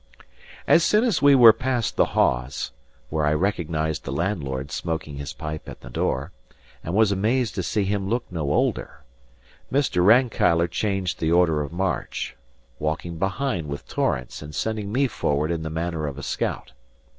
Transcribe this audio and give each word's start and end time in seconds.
As 0.65 0.83
soon 0.83 1.03
as 1.03 1.21
we 1.21 1.35
were 1.35 1.53
past 1.53 1.95
the 1.95 2.15
Hawes 2.17 2.71
(where 3.11 3.23
I 3.23 3.35
recognised 3.35 4.03
the 4.03 4.11
landlord 4.11 4.71
smoking 4.71 5.17
his 5.17 5.31
pipe 5.31 5.69
in 5.69 5.75
the 5.79 5.91
door, 5.91 6.31
and 6.83 6.95
was 6.95 7.11
amazed 7.11 7.53
to 7.53 7.61
see 7.61 7.83
him 7.83 8.09
look 8.09 8.25
no 8.31 8.51
older) 8.51 9.01
Mr. 9.71 10.03
Rankeillor 10.03 10.69
changed 10.69 11.19
the 11.19 11.31
order 11.31 11.61
of 11.61 11.71
march, 11.71 12.35
walking 12.79 13.19
behind 13.19 13.67
with 13.67 13.87
Torrance 13.87 14.41
and 14.41 14.55
sending 14.55 14.91
me 14.91 15.05
forward 15.07 15.51
in 15.51 15.61
the 15.61 15.69
manner 15.69 16.07
of 16.07 16.17
a 16.17 16.23
scout. 16.23 16.71